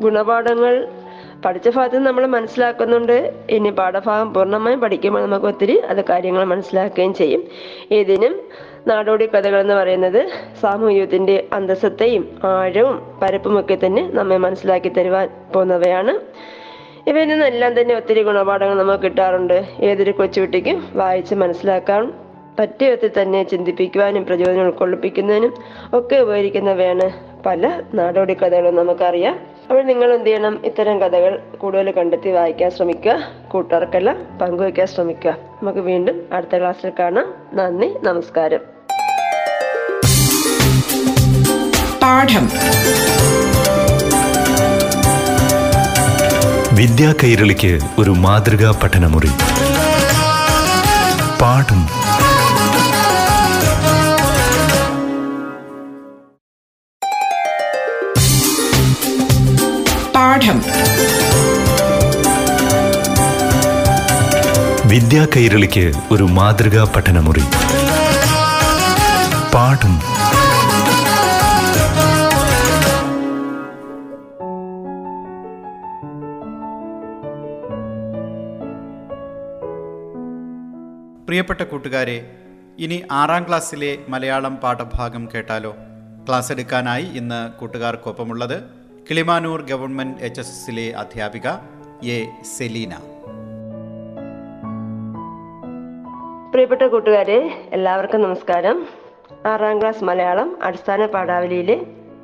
ഗുണപാഠങ്ങൾ 0.00 0.88
പഠിച്ച 1.44 1.68
ഭാഗത്ത് 1.68 1.98
നമ്മൾ 1.98 2.26
മനസ്സിലാക്കുന്നുണ്ട്. 2.26 3.32
ഇനി 3.50 3.70
പാഠഭാഗം 3.70 4.34
പൂർണമായും 4.34 4.80
പഠിക്കുമ്പോൾ 4.80 5.26
നമുക്ക് 5.26 5.46
ഒത്തിരി 5.46 5.78
അത് 5.78 6.04
കാര്യങ്ങൾ 6.04 6.44
മനസ്സിലാക്കുകയും 6.44 7.14
ചെയ്യും. 7.14 7.44
ഇതിനും 7.90 8.40
നാടോടി 8.86 9.26
കഥകൾ 9.26 9.60
എന്ന് 9.60 9.74
പറയുന്നത് 9.74 10.28
സാമൂഹ്യത്തിന്റെ 10.60 11.48
അന്തസ്സത്തെയും 11.52 12.38
ആഴവും 12.44 13.18
പരപ്പുമൊക്കെ 13.22 13.78
തന്നെ 13.86 14.10
നമ്മെ 14.10 14.36
മനസ്സിലാക്കി 14.36 14.88
തരുവാൻ 14.88 15.30
പോകുന്നവയാണ്. 15.54 16.18
ഇവയിൽ 17.08 17.28
നിന്നെല്ലാം 17.28 17.80
തന്നെ 17.80 17.96
ഒത്തിരി 17.96 18.22
ഗുണപാഠങ്ങൾ 18.22 18.78
നമുക്ക് 18.78 19.04
കിട്ടാറുണ്ട്. 19.04 19.64
ഏതൊരു 19.80 20.10
കൊച്ചുകുട്ടിക്കും 20.10 20.88
വായിച്ച് 20.94 21.34
മനസ്സിലാക്കാൻ 21.34 22.12
പറ്റിയ 22.58 22.90
വിധത്തിൽ 22.90 23.22
തന്നെ 23.22 23.42
ചിന്തിപ്പിക്കുവാനും 23.42 24.26
പ്രചോദനം 24.26 24.62
ഉൾക്കൊള്ളിപ്പിക്കുന്നതിനും 24.62 25.54
ഒക്കെ 25.94 26.16
ഉപകരിക്കുന്നവയാണ് 26.16 27.10
പല 27.46 27.82
നാടോടി 27.94 28.34
കഥകളും 28.34 28.74
നമുക്കറിയാം. 28.74 29.51
അപ്പോൾ 29.72 29.82
നിങ്ങൾ 29.82 30.14
എന്ത് 30.14 30.26
ചെയ്യണം 30.26 30.66
ഇത്തരം 30.66 31.00
കഥകൾ 31.00 31.42
കൂടുതൽ 31.58 31.90
കണ്ടെത്തി 31.90 32.28
വായിക്കാൻ 32.28 32.70
ശ്രമിക്കുക. 32.70 33.18
കൂട്ടുകാർക്കെല്ലാം 33.48 34.38
പങ്കുവയ്ക്കാൻ 34.40 34.86
ശ്രമിക്കുക. 34.86 35.36
നമുക്ക് 35.62 35.78
വീണ്ടും 35.78 36.28
അടുത്ത 36.32 36.58
ക്ലാസ്സിൽ 36.58 36.92
കാണാം. 36.98 37.34
നന്ദി 37.54 37.94
നമസ്കാരം. 38.02 38.60
പാഠം. 42.02 42.44
വിദ്യാ 46.76 47.14
കൈരളിക്ക് 47.24 47.80
ഒരു 47.98 48.10
മാതൃകാ 48.10 48.80
പഠനമുറി. 48.82 49.30
പാഠം 51.40 51.86
പാഠം. 51.86 52.31
വിദ്യാ 64.92 65.26
കൈരളിക്ക് 65.36 65.92
ഒരു 66.10 66.22
മാതൃകാ 66.22 66.92
പഠനമുറി. 66.96 67.40
പാഠം. 69.54 69.94
പ്രിയപ്പെട്ട 81.26 81.62
കൂട്ടുകാരെ 81.62 82.30
ഇനി 82.78 83.02
ആറാം 83.12 83.48
ക്ലാസ്സിലെ 83.48 83.98
മലയാളം 84.08 84.56
പാഠഭാഗം 84.56 85.28
കേട്ടാലോ? 85.34 85.74
ക്ലാസ് 86.28 86.52
എടുക്കാനായി 86.52 87.04
ഇന്ന് 87.04 87.58
കൂട്ടുകാർക്കൊപ്പമുള്ളത് 87.60 88.62
കിളിമാനൂർ 89.10 89.62
ഗവൺമെന്റ് 89.62 90.18
എച്ച് 90.20 90.40
എസ് 90.40 90.48
എസിലെ 90.48 90.92
അധ്യാപിക 90.92 91.48
എ 92.04 92.26
സെലീന. 92.58 92.92
പ്രിയപ്പെട്ട 96.52 96.82
കൂട്ടുകാരെ 96.82 97.50
എല്ലാവർക്കും 97.72 98.22
നമസ്കാരം. 98.22 98.86
ആറാം 99.46 99.80
ക്ലാസ് 99.80 100.04
മലയാളം 100.04 100.58
അടിസ്ഥാന 100.62 101.06
പാഠാവലിയിലെ 101.06 101.80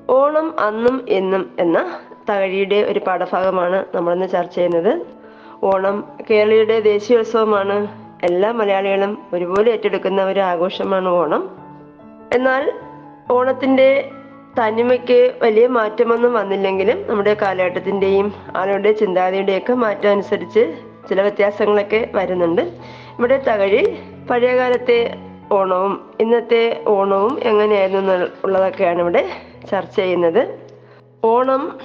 ഓണം 0.08 0.61
അന്നും 0.61 1.04
എന്നും 1.08 1.50
എന്ന 1.58 1.99
തകഴിയുടെ 2.30 2.76
ഒരു 2.76 2.99
പാഠഭാഗമാണ് 2.99 3.85
നമ്മളിന്ന് 3.94 4.28
ചർച്ച 4.28 4.54
ചെയ്യുന്നത്. 4.54 5.06
ഓണം 5.62 6.08
കേരളീയരുടെ 6.30 6.80
ദേശീയോത്സവമാണ്. 6.80 7.88
എല്ലാ 8.25 8.52
മലയാളികളും 8.52 9.18
ഒരുപോലെ 9.32 9.73
ഏറ്റെടുക്കുന്ന 9.73 10.25
ഒരു 10.25 10.40
ആഘോഷമാണ് 10.40 11.08
ഓണം. 11.08 11.56
എന്നാൽ 12.35 12.73
ഓണത്തിന്റെ 13.30 14.11
തനിമയ്ക്ക് 14.58 15.35
വലിയ 15.42 15.66
മാറ്റമൊന്നും 15.66 16.35
വന്നില്ലെങ്കിലും 16.35 17.04
നമ്മുടെ 17.06 17.35
കാലഘട്ടത്തിന്റെയും 17.35 18.35
ആളുകളുടെ 18.56 18.92
ചിന്താഗതിയുടെയൊക്കെ 18.92 19.73
മാറ്റം 19.73 20.11
അനുസരിച്ച് 20.11 20.75
ചില 21.08 21.23
വ്യത്യാസങ്ങളൊക്കെ 21.23 22.11
വരുന്നുണ്ട്. 22.14 22.62
ഇവിടെ 23.18 23.44
തകഴി 23.49 23.99
പഴയകാലത്തെ 24.30 25.14
ഓണവും 25.52 26.11
ഇന്നത്തെ 26.20 26.85
ഓണവും 26.87 27.40
എങ്ങനെയായിരുന്നു 27.42 28.12
എന്നുള്ളതൊക്കെയാണ് 28.12 29.00
ഇവിടെ 29.00 29.28
ചർച്ച 29.70 29.97
ചെയ്യുന്നത്. 29.97 30.58
ഓണം 31.25 31.78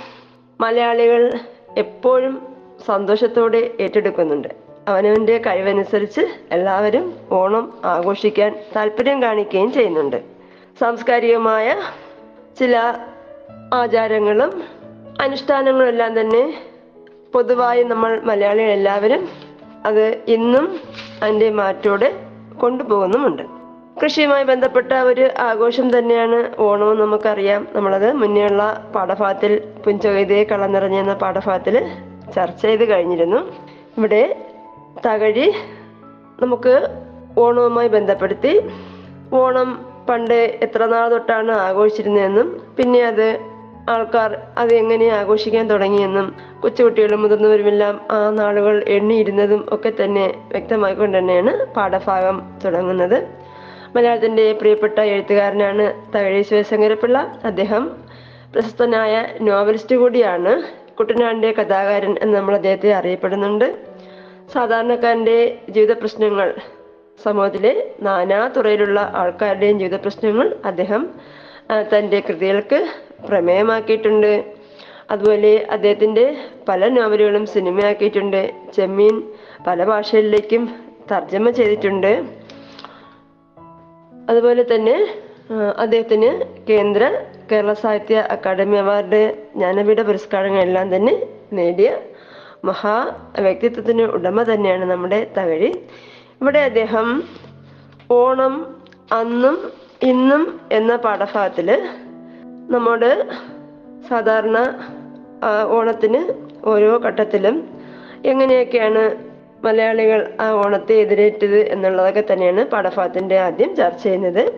മലയാളികൾ 0.61 1.39
എപ്പോഴും 1.77 2.47
സന്തോഷത്തോടെ 2.85 3.71
ഏറ്റെടുക്കുന്നുണ്ട്. 3.79 4.47
അവനവന്റെ 4.87 5.37
കഴിവനുസരിച്ച് 5.37 6.21
എല്ലാവരും 6.51 7.13
ഓണം 7.31 7.73
ആഘോഷിക്കാൻ 7.85 8.59
താല്പര്യം 8.75 9.23
കാണിക്കുകയും 9.23 9.73
ചെയ്യുന്നുണ്ട്. 9.73 10.23
സാംസ്കാരികമായ 10.79 11.75
ചില 12.59 12.93
ആചാരങ്ങളും 13.73 14.63
അനുഷ്ഠാനങ്ങളും 15.21 15.87
എല്ലാം 15.87 16.19
തന്നെ 16.19 16.63
പൊതുവായി 17.33 17.83
നമ്മൾ 17.83 18.21
മലയാളികൾ 18.23 18.67
എല്ലാവരും 18.67 19.29
അത് 19.85 20.21
ഇന്നും 20.27 20.79
അതിന്റെ 21.23 21.49
മാറ്റോടെ 21.49 22.22
കൊണ്ടുപോകുന്നുമുണ്ട്. 22.61 23.43
കൃഷിയുമായി 24.03 24.43
ബന്ധപ്പെട്ട 24.43 24.91
ഒരു 24.91 25.29
ആഘോഷം 25.39 25.97
തന്നെയാണ് 25.97 26.61
ഓണവും 26.61 26.99
നമുക്കറിയാം. 26.99 27.67
നമ്മളത് 27.73 28.13
മുന്നേയുള്ള 28.13 28.91
പാഠഭാഗത്തിൽ 28.95 29.61
പുഞ്ചകൈതയെ 29.85 30.43
കള 30.43 30.65
നിറഞ്ഞ 30.65 30.95
എന്ന 30.95 31.13
പാഠഭാഗത്തിൽ 31.13 31.85
ചർച്ച 32.35 32.61
ചെയ്ത് 32.61 32.89
കഴിഞ്ഞിരുന്നു. 32.89 33.37
ഇവിടെ 33.97 34.45
തകഴി 35.07 35.53
നമുക്ക് 36.41 36.87
ഓണവുമായി 37.37 37.87
ബന്ധപ്പെടുത്തി 37.87 38.69
ഓണം 39.33 39.85
പണ്ട് 40.09 40.33
എത്ര 40.33 40.85
നാൾ 40.85 41.09
തൊട്ടാണ് 41.09 41.51
ആഘോഷിച്ചിരുന്നതെന്നും 41.51 42.61
പിന്നെ 42.77 43.01
അത് 43.03 43.52
ആൾക്കാർ 43.89 44.37
അത് 44.57 44.73
എങ്ങനെ 44.73 45.07
ആഘോഷിക്കാൻ 45.09 45.69
തുടങ്ങിയെന്നും 45.69 46.35
കൊച്ചുകുട്ടികളും 46.61 47.21
മുതിർന്നവരുമെല്ലാം 47.21 48.01
ആ 48.11 48.29
നാളുകൾ 48.29 48.83
എണ്ണിയിരുന്നതും 48.87 49.65
ഒക്കെ 49.71 49.91
തന്നെ 50.03 50.35
വ്യക്തമായിക്കൊണ്ട് 50.51 51.17
തന്നെയാണ് 51.17 51.65
പാഠഭാഗം 51.73 52.59
തുടങ്ങുന്നത്. 52.65 53.27
മലയാളത്തിന്റെ 53.95 54.51
പ്രിയപ്പെട്ട 54.51 54.99
എഴുത്തുകാരനാണ് 54.99 55.93
തകഴി 56.15 56.41
ശിവശങ്കരപ്പിള്ള 56.41 57.39
അദ്ദേഹം 57.43 57.83
പ്രശസ്തനായ 58.53 59.25
നോവലിസ്റ്റ് 59.41 59.95
കൂടിയാണ്. 59.95 60.53
കുട്ടനാടിന്റെ 60.99 61.51
കഥാകാരൻ 61.51 62.15
എന്ന് 62.21 62.37
നമ്മൾ 62.37 62.55
അദ്ദേഹത്തെ 62.55 62.93
അറിയപ്പെടുന്നുണ്ട്. 62.93 63.75
സാധാരണക്കാരന്റെ 64.53 65.57
ജീവിത 65.69 65.93
പ്രശ്നങ്ങൾ 65.93 66.55
സമൂഹത്തിലെ 67.23 67.93
നാനാ 68.01 68.47
തുറയിലുള്ള 68.47 69.11
ആൾക്കാരുടെയും 69.15 69.79
ജീവിത 69.79 69.95
പ്രശ്നങ്ങൾ 69.95 70.55
അദ്ദേഹം 70.65 71.09
തന്റെ 71.95 72.19
കൃതികൾക്ക് 72.19 72.79
പ്രമേയമാക്കിയിട്ടുണ്ട്. 73.29 74.53
അതുപോലെ 75.11 75.67
അദ്ദേഹത്തിന്റെ 75.71 76.37
പല 76.67 76.87
നോവലുകളും 76.87 77.45
സിനിമയാക്കിയിട്ടുണ്ട്. 77.45 78.53
ചെമ്മീൻ 78.75 79.23
പല 79.67 79.83
ഭാഷകളിലേക്കും 79.83 80.75
തർജമ 81.11 81.49
ചെയ്തിട്ടുണ്ട്. 81.49 82.23
അതുപോലെ 84.29 84.65
തന്നെ 84.75 84.95
അദ്ദേഹത്തിന് 85.77 86.29
കേന്ദ്ര 86.69 87.25
കേരള 87.51 87.73
സാഹിത്യ 87.73 88.15
അക്കാദമി 88.31 88.77
അവാർഡ് 88.77 89.33
ജ്ഞാനപീഠ 89.55 90.01
പുരസ്കാരങ്ങളെല്ലാം 90.01 90.95
തന്നെ 90.95 91.27
നേടിയ 91.53 91.97
മഹാ 92.65 93.15
വ്യക്തിത്വത്തിന് 93.39 94.01
ഉടമ 94.01 94.43
തന്നെയാണ് 94.43 94.85
നമ്മുടെ 94.91 95.31
തകഴി. 95.37 95.71
ഇവിടെ 96.41 96.59
അദ്ദേഹം 96.59 97.23
ഓണം 98.11 98.55
അന്നും 99.11 99.71
ഇന്നും 100.01 100.59
എന്ന 100.71 100.95
പാഠഭാഗത്തിൽ 100.95 101.69
നമ്മോട് 102.71 103.27
സാധാരണ 104.09 104.79
ഓണത്തിന് 105.67 106.33
ഓരോ 106.65 106.97
ഘട്ടത്തിലും 106.97 107.69
എങ്ങനെയൊക്കെയാണ് 108.25 109.15
മലയാളികൾ 109.65 110.33
ആ 110.41 110.51
ഓണത്തെ 110.51 110.93
എതിരേറ്റത് 110.93 111.67
എന്നുള്ളതൊക്കെ 111.67 112.23
തന്നെയാണ് 112.33 112.65
പാഠഭാഗത്തിന്റെ 112.65 113.39
ആദ്യം 113.39 113.75
ചർച്ച 113.75 114.03
ചെയ്യുന്നത്. 114.03 114.53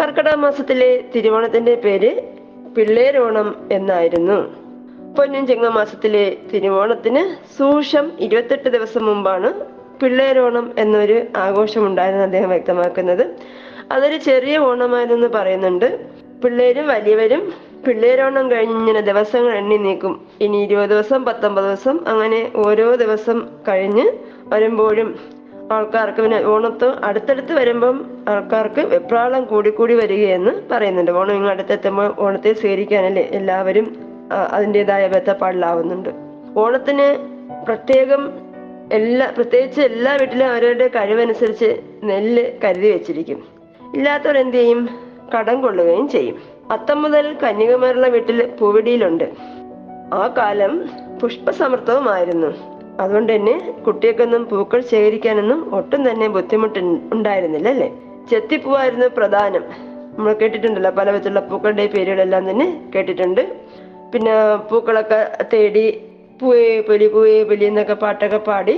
കർക്കിടക 0.00 0.34
മാസത്തിലെ 0.34 1.04
തിരുവോണത്തിന്റെ 1.14 1.74
പേര് 1.74 2.22
പിള്ളേരോണം 2.76 3.68
എന്നായിരുന്നു. 3.72 4.62
പൊന്നും 5.18 5.46
ചിങ്ങമാസത്തിലെ 5.46 6.36
തിരുവോണത്തിന് 6.54 7.52
സൂക്ഷം 7.58 8.12
ഇരുപത്തെട്ട് 8.20 8.68
ദിവസം 8.68 9.06
മുമ്പാണ് 9.06 9.52
പിള്ളേരോണം 10.00 10.74
എന്നൊരു 10.78 11.22
ആഘോഷം 11.36 11.86
ഉണ്ടായിരുന്നു 11.86 12.24
അദ്ദേഹം 12.24 12.48
വ്യക്തമാക്കുന്നത്. 12.48 13.36
അതൊരു 13.92 14.16
ചെറിയ 14.16 14.58
ഓണമായിരുന്നു 14.58 15.26
പറയുന്നുണ്ട്. 15.26 16.11
പിള്ളേരും 16.44 16.86
വലിയവരും 16.88 17.42
പിള്ളേരോണം 17.86 18.50
കഴിഞ്ഞ് 18.50 18.76
ഇങ്ങനെ 18.76 19.00
ദിവസങ്ങൾ 19.00 19.52
എണ്ണി 19.56 19.76
നീക്കും. 19.76 20.26
ഇനി 20.40 20.58
ഇരുപത് 20.64 20.88
ദിവസം 20.88 21.24
പത്തൊമ്പത് 21.24 21.64
ദിവസം 21.64 21.96
അങ്ങനെ 22.08 22.40
ഓരോ 22.56 22.94
ദിവസം 22.94 23.38
കഴിഞ്ഞ് 23.68 24.06
വരുമ്പോഴും 24.52 25.08
ആൾക്കാർക്ക് 25.72 26.20
പിന്നെ 26.22 26.38
ഓണത്ത് 26.44 26.88
അടുത്തടുത്ത് 27.04 27.52
വരുമ്പം 27.52 27.96
ആൾക്കാർക്ക് 28.28 28.80
വെപ്രാളം 28.80 29.44
കൂടിക്കൂടി 29.44 29.94
വരികയെന്ന് 29.94 30.52
പറയുന്നുണ്ട്. 30.72 31.10
ഓണം 31.10 31.34
ഇങ്ങ് 31.34 31.50
അടുത്തെത്തുമ്പോൾ 31.50 32.14
ഓണത്തെ 32.18 32.52
സ്വീകരിക്കാനല്ലേ 32.52 33.22
എല്ലാവരും 33.22 33.86
അതിന്റെതായ 34.56 35.06
ബന്ധപ്പാടിലാവുന്നുണ്ട് 35.08 36.10
ഓണത്തിന് 36.60 37.08
പ്രത്യേകം 37.66 38.22
എല്ലാ 38.92 39.26
പ്രത്യേകിച്ച് 39.36 39.80
എല്ലാ 39.80 40.12
വീട്ടിലും 40.16 40.46
അവരവരുടെ 40.46 40.88
കഴിവനുസരിച്ച് 40.88 41.70
നെല്ല് 42.04 42.44
കരുതി 42.64 42.88
വെച്ചിരിക്കും. 42.90 43.38
ഇല്ലാത്തവർ 43.94 44.38
എന്ത് 44.38 44.56
ചെയ്യും? 44.56 44.82
കടം 45.34 45.56
കൊള്ളുകയും 45.62 46.08
ചെയ്യും. 46.08 46.36
അത്തം 46.70 46.98
മുതൽ 47.02 47.26
കന്യകുമാരുള്ള 47.42 48.06
വീട്ടിൽ 48.06 48.38
പൂവിടിയിലുണ്ട്. 48.60 49.26
ആ 50.14 50.22
കാലം 50.38 50.72
പുഷ്പസമൃദ്ധവുമായിരുന്നു. 51.22 52.50
അതുകൊണ്ട് 53.00 53.30
തന്നെ 53.34 53.54
കുട്ടികൾക്കൊന്നും 53.86 54.42
പൂക്കൾ 54.48 54.80
ശേഖരിക്കാനൊന്നും 54.90 55.60
ഒട്ടും 55.74 56.10
തന്നെ 56.10 56.26
ബുദ്ധിമുട്ട് 56.28 56.78
ഉണ്ടായിരുന്നില്ല 57.14 57.68
അല്ലേ? 57.68 57.88
ചെത്തിപ്പൂവായിരുന്നു 58.30 59.06
പ്രധാനം. 59.16 59.64
നമ്മൾ 60.16 60.32
കേട്ടിട്ടുണ്ടല്ലോ 60.32 60.90
പല 60.90 61.10
വിധത്തിലുള്ള 61.10 61.40
പൂക്കളുടെ 61.40 61.86
പേരുകളെല്ലാം 61.86 62.50
തന്നെ 62.50 62.66
കേട്ടിട്ടുണ്ട്. 62.94 63.40
പിന്നെ 64.14 64.32
പൂക്കളൊക്കെ 64.70 65.20
തേടി 65.52 65.84
പൂവേ 66.40 66.80
പൊലി 66.80 67.06
പൂവേ 67.06 67.42
പൊലി 67.48 67.64
എന്നൊക്കെ 67.64 67.94
പാട്ടൊക്കെ 67.94 68.36
പാടി 68.36 68.74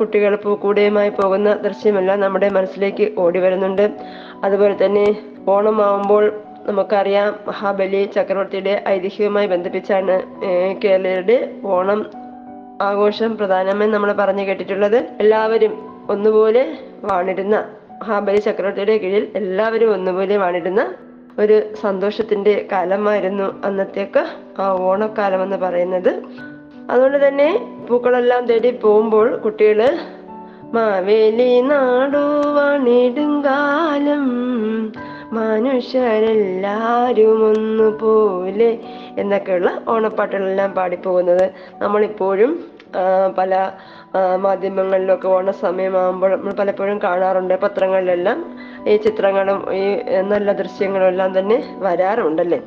കുട്ടികൾ 0.00 0.36
പൂക്കൂടയുമായി 0.36 1.10
പോകുന്ന 1.10 1.52
ദൃശ്യമെല്ലാം 1.64 2.20
നമ്മുടെ 2.20 2.48
മനസ്സിലേക്ക് 2.48 3.06
ഓടി 3.18 3.38
വരുന്നുണ്ട്. 3.38 3.86
അതുപോലെ 4.44 4.76
തന്നെ 4.84 5.06
ഓണമാവുമ്പോൾ 5.48 6.32
നമുക്കറിയാം 6.66 7.34
മഹാബലി 7.46 8.10
ചക്രവർത്തിയുടെ 8.14 8.84
ഐതിഹ്യവുമായി 8.88 9.46
ബന്ധിപ്പിച്ചാണ് 9.46 10.14
കേരളീയരുടെ 10.84 11.36
ഓണം 11.64 12.00
ആഘോഷം 12.82 13.36
പ്രധാനമായും 13.36 13.92
നമ്മൾ 13.92 14.12
പറഞ്ഞു 14.12 14.42
കേട്ടിട്ടുള്ളത്. 14.42 14.96
എല്ലാവരും 15.20 15.72
ഒന്നുപോലെ 16.10 16.78
വാണിരുന്ന 17.02 17.56
മഹാബലി 18.02 18.36
ചക്രവർത്തിയുടെ 18.36 18.96
കീഴിൽ 18.98 19.28
എല്ലാവരും 19.34 19.92
ഒന്നുപോലെ 19.92 20.36
വാണിരുന്ന 20.36 20.94
ഒരു 21.38 21.74
സന്തോഷത്തിന്റെ 21.74 22.68
കാലമായിരുന്നു 22.72 23.62
അന്നത്തേക്ക് 23.64 24.22
ആ 24.60 24.66
ഓണക്കാലം 24.80 25.42
എന്ന് 25.42 25.56
പറയുന്നത്. 25.56 26.12
അതുകൊണ്ട് 26.90 27.28
തന്നെ 27.28 27.48
പൂക്കളെല്ലാം 27.88 28.46
തേടി 28.46 28.70
പോകുമ്പോൾ 28.70 29.36
കുട്ടികൾ 29.36 29.80
മാവേലി 30.74 31.60
നാടുവാണിടുങ്കാലം 31.60 32.64
മനുഷ്യരെല്ലാരും 35.32 37.50
ഒന്നുപോലെ 37.50 38.78
എന്നൊക്കെയുള്ള 39.18 39.82
ഓണപ്പാട്ടുകളെല്ലാം 39.88 40.72
പാടിപ്പോകുന്നത്. 40.72 41.50
നമ്മളിപ്പോഴും 41.82 42.64
പല 43.38 43.70
മാധ്യമങ്ങളിലൊക്കെ 44.36 45.28
ഓണ 45.28 45.50
സമയമാകുമ്പോൾ 45.50 46.36
നമ്മൾ 46.36 46.52
പലപ്പോഴും 46.52 47.02
കാണാറുണ്ട്. 47.02 47.60
പത്രങ്ങളിലെല്ലാം 47.60 48.56
ഈ 48.88 48.96
ചിത്രങ്ങളും 48.96 49.74
ഈ 49.74 49.98
നല്ല 50.22 50.52
ദൃശ്യങ്ങളും 50.52 51.06
എല്ലാം 51.06 51.38
തന്നെ 51.38 51.76
വരാറുണ്ടല്ലേ? 51.78 52.62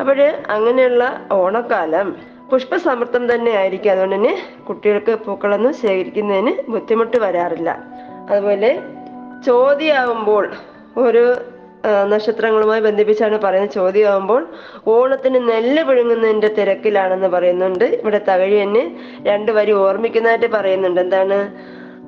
അപ്പോഴ് 0.00 0.42
അങ്ങനെയുള്ള 0.50 1.26
ഓണക്കാലം 1.32 2.16
പുഷ്പസമൃദ്ധം 2.50 3.34
തന്നെ 3.34 3.52
ആയിരിക്കും. 3.52 3.90
അതുകൊണ്ട് 3.90 4.16
തന്നെ 4.16 4.36
കുട്ടികൾക്ക് 4.68 5.24
പൂക്കളൊന്നും 5.24 5.74
ശേഖരിക്കുന്നതിന് 5.74 6.70
ബുദ്ധിമുട്ട് 6.70 7.16
വരാറില്ല. 7.16 7.84
അതുപോലെ 8.30 8.82
ചോദ്യമാവുമ്പോൾ 9.46 10.50
ഒരു 10.96 11.36
നക്ഷത്രങ്ങളുമായി 11.86 12.80
ബന്ധിപ്പിച്ചാണ് 12.80 13.38
പറയുന്ന 13.38 13.66
ചോദ്യമാകുമ്പോൾ 13.66 14.48
ഓണത്തിന് 14.86 15.48
നെല്ല് 15.48 15.82
പിഴുങ്ങുന്നതിന്റെ 15.84 16.48
തിരക്കിലാണെന്ന് 16.48 17.26
പറയുന്നുണ്ട്. 17.26 17.84
ഇവിടെ 17.84 18.20
തകഴി 18.28 18.62
തന്നെ 18.62 18.96
രണ്ടു 19.22 19.52
വരി 19.52 19.72
ഓർമ്മിക്കുന്നതായിട്ട് 19.72 20.46
പറയുന്നുണ്ട്. 20.46 21.00
എന്താണ്? 21.00 21.38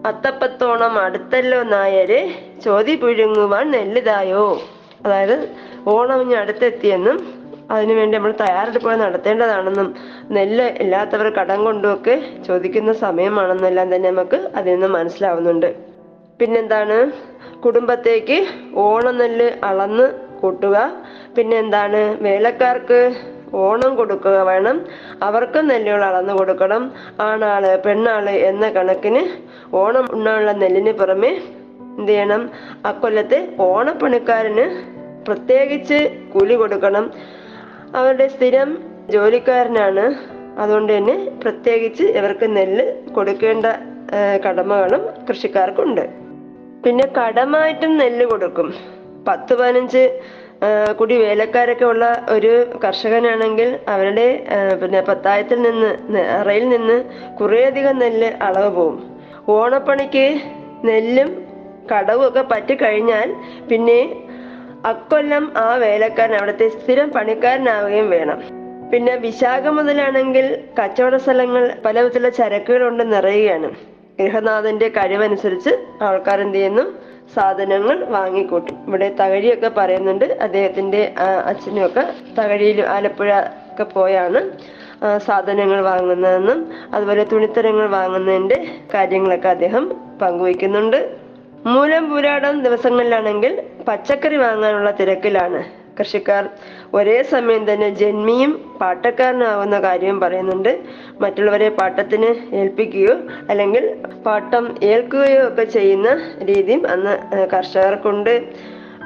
അത്തപ്പത്തോണം 0.07 0.99
അടുത്തല്ലോ 0.99 1.63
നായരെ 1.63 2.35
ചോതി 2.65 2.95
പിഴുങ്ങുവാൻ 2.95 3.71
നെല്ലിതായോ? 3.71 4.61
അതായത് 5.05 5.49
ഓണം 5.87 6.21
ഇനി 6.21 6.35
അടുത്തെത്തിയെന്നും 6.35 7.43
അതിനുവേണ്ടി 7.71 8.19
നമ്മൾ 8.19 8.35
തയ്യാറെടുപ്പുകൾ 8.41 8.97
നടത്തേണ്ടതാണെന്നും 8.97 9.95
നെല്ല് 10.31 10.65
ഇല്ലാത്തവർ 10.65 11.29
കടം 11.29 11.65
കൊണ്ടുമൊക്കെ 11.65 12.23
ചോദിക്കുന്ന 12.47 12.93
സമയമാണെന്നെല്ലാം 12.93 13.95
തന്നെ 13.95 14.11
നമുക്ക് 14.11 14.51
അതിൽ 14.57 14.73
നിന്ന് 14.73 14.87
മനസ്സിലാവുന്നുണ്ട്. 14.87 15.75
പിന്നെന്താണ്? 16.41 17.32
കുടുംബത്തേക്ക് 17.65 18.47
ഓണനെല്ല് 18.75 19.51
അളന്ന് 19.65 20.13
കൂട്ടുക. 20.41 20.93
പിന്നെ 21.37 21.59
എന്താണ്? 21.59 22.23
വേലക്കാർക്ക് 22.23 23.15
ഓണം 23.55 23.97
കൊടുക്കുക 23.97 24.43
വേണം. 24.43 24.87
അവർക്ക് 25.23 25.71
നെല്ലുകൾ 25.71 26.05
അളന്ന് 26.05 26.33
കൊടുക്കണം. 26.33 26.93
ആണാൾ 27.21 27.83
പെണ്ണാൾ 27.87 28.31
എന്ന 28.31 28.71
കണക്കിന് 28.71 29.23
ഓണം 29.77 30.13
ഉണ്ണാനുള്ള 30.13 30.53
നെല്ലിന് 30.53 30.93
പുറമെ 30.93 31.43
എന്ത് 31.99 32.13
ചെയ്യണം? 32.13 32.51
അക്കൊല്ലത്തെ 32.87 33.49
ഓണപ്പണിക്കാരന് 33.59 34.67
പ്രത്യേകിച്ച് 35.27 35.99
കൂലി 36.35 36.55
കൊടുക്കണം. 36.55 37.13
അവരുടെ 37.97 38.29
സ്ഥിരം 38.29 38.79
ജോലിക്കാരനാണ്. 39.11 40.15
അതുകൊണ്ട് 40.61 40.97
തന്നെ 40.97 41.31
പ്രത്യേകിച്ച് 41.43 42.03
ഇവർക്ക് 42.03 42.57
നെല്ല് 42.57 43.15
കൊടുക്കേണ്ട 43.15 43.67
കടമകളും 44.47 45.03
കൃഷിക്കാർക്കുണ്ട്. 45.29 46.22
പിന്നെ 46.85 47.07
കടമായിട്ടും 47.19 47.93
നെല്ല് 47.99 48.25
കൊടുക്കും. 48.27 48.69
പത്ത് 49.29 49.53
പതിനഞ്ച് 49.59 50.03
കുടി 50.99 51.17
വേലക്കാരൊക്കെ 51.17 51.85
ഉള്ള 51.85 52.05
ഒരു 52.29 52.51
കർഷകനാണെങ്കിൽ 52.85 53.69
അവരുടെ 53.89 54.27
പിന്നെ 54.83 55.01
പത്തായത്തിൽ 55.01 55.59
നിന്ന് 55.63 55.91
അറയിൽ 56.39 56.69
നിന്ന് 56.69 56.97
കുറേയധികം 57.41 57.99
നെല്ല് 57.99 58.29
അളവ് 58.43 58.71
പോവും. 58.77 58.99
ഓണപ്പണിക്ക് 59.49 60.27
നെല്ലും 60.85 61.31
കടവും 61.93 62.29
ഒക്കെ 62.29 62.43
പറ്റിക്കഴിഞ്ഞാൽ 62.53 63.29
പിന്നെ 63.71 64.01
അക്കൊല്ലം 64.85 65.45
ആ 65.57 65.69
വേലക്കാരൻ 65.77 66.35
അവിടുത്തെ 66.35 66.69
സ്ഥിരം 66.69 67.09
പണിക്കാരനാവുകയും 67.11 68.11
വേണം. 68.11 68.39
പിന്നെ 68.93 69.17
വിശാഖ 69.17 69.67
മുതലാണെങ്കിൽ 69.69 70.47
കച്ചവട 70.79 71.17
സ്ഥലങ്ങൾ 71.17 71.65
പല 71.85 71.97
വിധത്തിലുള്ള 72.01 72.29
ചരക്കുകൾ 72.41 72.83
കൊണ്ട് 72.85 73.05
നിറയുകയാണ്. 73.13 73.71
ഗൃഹനാഥന്റെ 74.23 74.89
കഴിവനുസരിച്ച് 74.89 75.73
ആൾക്കാർ 76.03 76.41
എന്ത് 76.41 76.59
ചെയ്യുന്നു 76.59 76.85
സാധനങ്ങൾ 77.35 77.97
വാങ്ങിക്കൂട്ടും. 78.05 78.77
ഇവിടെ 78.89 79.09
തകഴിയൊക്കെ 79.21 79.71
പറയുന്നുണ്ട്. 79.77 80.25
അദ്ദേഹത്തിന്റെ 80.25 81.03
അച്ഛനും 81.45 81.87
ഒക്കെ 81.87 82.05
തകഴിയിൽ 82.39 82.81
ആലപ്പുഴ 82.97 83.31
ഒക്കെ 83.73 83.85
പോയാണ് 83.85 84.41
സാധനങ്ങൾ 85.27 85.81
വാങ്ങുന്നതെന്നും 85.81 86.59
അതുപോലെ 86.95 87.23
തുണിത്തരങ്ങൾ 87.25 87.87
വാങ്ങുന്നതിന്റെ 87.89 88.59
കാര്യങ്ങളൊക്കെ 88.95 89.49
അദ്ദേഹം 89.49 89.85
പങ്കുവയ്ക്കുന്നുണ്ട്. 90.23 90.99
മൂലം 91.67 92.05
പൂരാടം 92.11 92.63
ദിവസങ്ങളിലാണെങ്കിൽ 92.63 93.53
പച്ചക്കറി 93.89 94.37
വാങ്ങാനുള്ള 94.37 94.91
തിരക്കിലാണ് 94.91 95.61
കൃഷിക്കാർ. 95.99 96.45
ഒരേ 96.99 97.23
സമയം 97.23 97.63
തന്നെ 97.73 97.89
ജന്മിയും 98.01 98.53
പാട്ടക്കാരനാവുന്ന 98.81 99.77
കാര്യം 99.81 100.17
പറയുന്നുണ്ട്. 100.21 100.73
മറ്റുള്ളവരെ 101.21 101.69
പാട്ടത്തിന് 101.69 102.31
ഏൽപ്പിക്കുകയോ 102.61 103.15
അല്ലെങ്കിൽ 103.51 103.85
പാട്ടം 104.27 104.65
ഏൽക്കുകയോ 104.83 105.49
ഒക്കെ 105.49 105.65
ചെയ്യുന്ന 105.77 106.09
രീതിയും 106.51 106.83
അന്ന് 106.95 107.15
കർഷകർക്കുണ്ട്. 107.55 108.35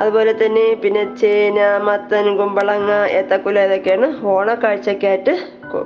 അതുപോലെ 0.01 0.33
തന്നെ 0.40 0.64
പിന്നെ 0.83 1.03
ചേന 1.20 1.59
മത്തൻ 1.88 2.27
കുമ്പളങ്ങ 2.38 2.92
ഏത്തക്കുല 3.18 3.61
ഇതൊക്കെയാണ് 3.66 4.09
ഓണക്കാഴ്ചക്കായിട്ട് 4.33 5.35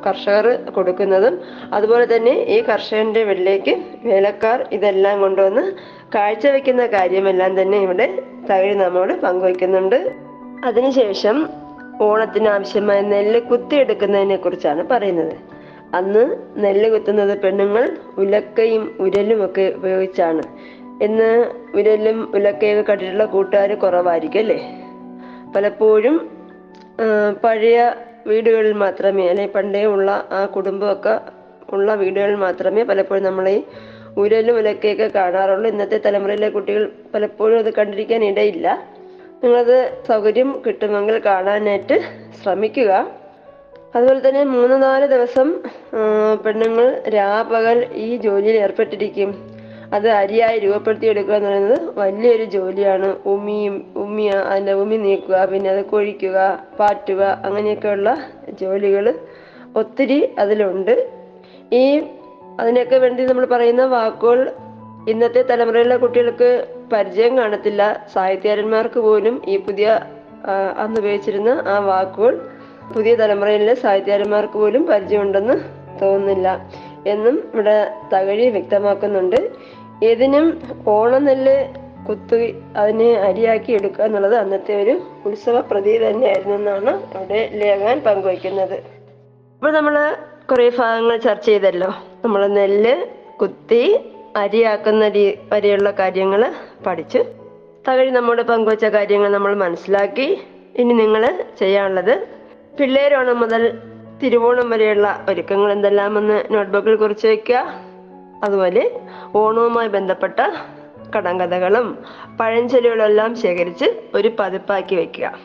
കർഷകർ 0.07 0.47
കൊടുക്കുന്നതും. 0.77 1.35
അതുപോലെ 1.73 2.07
തന്നെ 2.17 2.35
ഈ 2.55 2.57
കർഷകന്റെ 2.71 3.23
വീട്ടിലേക്ക് 3.25 3.75
വേലക്കാർ 4.09 4.59
ഇതെല്ലാം 4.73 5.17
കൊണ്ടുവന്ന് 5.21 5.65
കാഴ്ചവെക്കുന്ന 6.15 6.87
കാര്യമെല്ലാം 6.97 7.53
തന്നെ 7.61 7.79
ഇവിടെ 7.87 8.09
തകഴി 8.51 8.75
നമ്മോട് 8.75 9.15
പങ്കുവയ്ക്കുന്നുണ്ട്. 9.25 9.99
അതിനുശേഷം 10.65 11.37
ഓണത്തിന് 12.01 12.49
ആവശ്യമായ 12.49 13.01
നെല്ല് 13.01 13.41
കുത്തിയെടുക്കുന്നതിനെ 13.41 14.37
കുറിച്ചാണ് 14.37 14.89
പറയുന്നത്. 14.91 15.35
അന്ന് 15.95 16.23
നെല്ല് 16.57 16.91
കുത്തുന്നത് 16.91 17.39
പെണ്ണുങ്ങൾ 17.43 17.85
ഉലക്കയും 18.19 18.97
ഉരലും 19.01 19.45
ഒക്കെ 19.45 19.73
ഉപയോഗിച്ചാണ്. 19.77 20.43
ഇന്ന് 21.05 21.31
ഉരലും 21.75 22.33
ഉലക്കയൊക്കെ 22.35 22.83
കണ്ടിട്ടുള്ള 22.83 23.25
കൂട്ടുകാർ 23.25 23.75
കുറവായിരിക്കും 23.75 24.39
അല്ലേ? 24.39 24.59
പലപ്പോഴും 25.57 26.17
പഴയ 27.45 27.79
വീടുകളിൽ 28.27 28.73
മാത്രമേ 28.73 29.29
അല്ലെ 29.29 29.47
പണ്ടേ 29.47 29.85
ഉള്ള 29.85 30.29
ആ 30.33 30.47
കുടുംബമൊക്കെ 30.47 31.15
ഉള്ള 31.73 31.95
വീടുകളിൽ 31.95 32.35
മാത്രമേ 32.35 32.83
പലപ്പോഴും 32.83 33.25
നമ്മൾ 33.25 33.49
ഈ 33.49 33.63
ഉരലും 34.17 34.57
ഉലക്കയൊക്കെ 34.57 35.11
കാണാറുള്ളൂ. 35.15 35.71
ഇന്നത്തെ 35.71 36.01
തലമുറയിലെ 36.07 36.49
കുട്ടികൾ 36.49 36.93
പലപ്പോഴും 37.15 37.59
അത് 37.59 37.75
കണ്ടിരിക്കാൻ 37.75 38.25
ഇടയില്ല. 38.25 38.69
നിങ്ങളത് 39.43 39.79
സൗകര്യം 40.09 40.63
കിട്ടുമെങ്കിൽ 40.67 41.19
കാണാനായിട്ട് 41.27 41.97
ശ്രമിക്കുക. 42.41 42.91
അതുപോലെ 43.95 44.21
തന്നെ 44.29 44.43
മൂന്ന് 44.45 44.83
നാല് 44.83 45.07
ദിവസം 45.07 45.49
പെണ്ണുങ്ങൾ 46.45 46.87
രാപകൽ 47.15 47.79
ഈ 48.07 48.09
ജോലിയിൽ 48.17 48.57
ഏർപ്പെട്ടിരിക്കും. 48.65 49.31
അത് 49.95 50.09
അരിയായി 50.09 50.59
രൂപപ്പെടുത്തിയെടുക്കുക 50.59 51.35
എന്ന് 51.35 51.49
പറയുന്നത് 51.51 51.99
വലിയൊരു 51.99 52.45
ജോലിയാണ്. 52.45 53.09
ഉമിയും 53.27 53.77
ഉമ്മിയ 53.97 54.31
അതിന്റെ 54.51 54.75
ഉമി 54.83 54.97
നീക്കുക 55.07 55.39
പിന്നെ 55.53 55.71
അത് 55.71 55.83
കൊഴിക്കുക 55.85 56.39
പാറ്റുക 56.81 57.23
അങ്ങനെയൊക്കെയുള്ള 57.47 58.11
ജോലികൾ 58.61 59.07
ഒത്തിരി 59.77 60.21
അതിലുണ്ട്. 60.39 60.95
ഈ 61.81 61.85
അതിനൊക്കെ 62.61 62.97
വേണ്ടി 62.97 63.23
നമ്മൾ 63.27 63.45
പറയുന്ന 63.47 63.85
വാക്കുകൾ 63.97 64.39
ഇന്നത്തെ 65.09 65.43
തലമുറയിലെ 65.43 65.97
കുട്ടികൾക്ക് 65.97 66.67
പരിചയം 66.93 67.39
കാണത്തില്ല. 67.39 68.07
സാഹിത്യകാരന്മാർക്ക് 68.15 69.01
പോലും 69.01 69.43
ഈ 69.49 69.57
പുതിയ 69.57 70.01
അന്ന് 70.79 71.01
ഉപയോഗിച്ചിരുന്ന 71.01 71.65
ആ 71.67 71.79
വാക്കുകൾ 71.79 72.41
പുതിയ 72.95 73.15
തലമുറയിലെ 73.15 73.75
സാഹിത്യകാരന്മാർക്ക് 73.75 74.53
പോലും 74.53 74.87
പരിചയമുണ്ടെന്ന് 74.87 75.57
തോന്നുന്നില്ല 76.03 76.71
എന്നും 77.07 77.51
ഇവിടെ 77.55 77.91
തകഴി 78.15 78.49
വ്യക്തമാക്കുന്നുണ്ട്. 78.49 79.51
ഏതിനും 80.05 80.47
ഓണനെല്ല് 80.87 81.69
കുത്തി 82.09 82.63
അതിനെ 82.77 83.13
അരിയാക്കി 83.13 83.73
എടുക്കുക 83.73 84.05
എന്നുള്ളത് 84.05 84.35
അന്നത്തെ 84.35 84.83
ഒരു 84.83 85.01
ഉത്സവ 85.27 85.61
പ്രതി 85.61 86.07
തന്നെയായിരുന്നു 86.07 86.55
എന്നാണ് 86.55 86.93
ഇവിടെ 87.15 87.51
ലേഖകൻ 87.53 87.99
പങ്കുവയ്ക്കുന്നത്. 88.01 88.75
അപ്പോൾ 89.57 89.73
നമ്മൾ 89.73 90.17
കുറേ 90.51 90.69
ഭാഗങ്ങൾ 90.79 91.17
ചർച്ച 91.17 91.47
ചെയ്തല്ലോ. 91.47 91.95
നമ്മൾ 92.25 92.47
നെല്ല് 92.47 93.07
കുത്തി 93.41 94.01
അരിയാക്കുന്ന 94.37 95.09
രീ 95.09 95.33
വരെയുള്ള 95.53 95.91
കാര്യങ്ങൾ 95.91 96.55
പഠിച്ചു 96.87 97.25
തകഴി 97.89 98.11
നമ്മോട് 98.11 98.43
പങ്കുവച്ച 98.43 98.85
കാര്യങ്ങൾ 98.85 99.29
നമ്മൾ 99.29 99.55
മനസ്സിലാക്കി 99.55 100.41
ഇനി 100.77 100.93
നിങ്ങൾ 100.93 101.45
ചെയ്യാനുള്ളത് 101.59 102.29
പിള്ളേരോണം 102.81 103.41
മുതൽ 103.41 103.79
തിരുവോണം 104.23 104.71
വരെയുള്ള 104.71 105.27
ഒരുക്കങ്ങൾ 105.29 105.73
എന്തെല്ലാമെന്ന് 105.73 106.43
നോട്ട്ബുക്കിൽ 106.51 106.97
കുറിച്ച് 106.97 107.27
വയ്ക്കുക. 107.27 107.75
അതുപോലെ 108.45 109.01
ഓണവുമായി 109.35 109.89
ബന്ധപ്പെട്ട 109.89 110.41
കടങ്കഥകളും 111.17 112.05
പഴഞ്ചൊല്ലുകളെല്ലാം 112.41 113.37
ശേഖരിച്ച് 113.37 113.85
ഒരു 114.15 114.31
പതിപ്പാക്കി 114.39 114.95
വെക്കുക 114.95 115.39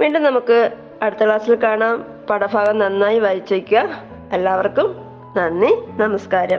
വീണ്ടും 0.00 0.22
നമുക്ക് 0.22 0.70
അടുത്ത 1.02 1.24
ക്ലാസ്സിൽ 1.24 1.54
കാണാം. 1.54 2.04
പടഭാഗം 2.30 2.78
നന്നായി 2.78 3.18
വായിച്ചു 3.18 3.54
വയ്ക്കുക. 3.54 3.88
എല്ലാവർക്കും 4.32 4.96
നന്ദി. 5.36 6.02
നമസ്കാരം. 6.02 6.58